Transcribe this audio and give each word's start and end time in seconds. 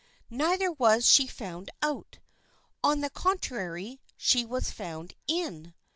Neither 0.31 0.71
was 0.71 1.05
she 1.05 1.27
found 1.27 1.69
out 1.83 2.17
On 2.83 3.01
the 3.01 3.11
contrary, 3.11 4.01
she 4.17 4.43
was 4.43 4.71
found 4.71 5.13
in. 5.27 5.75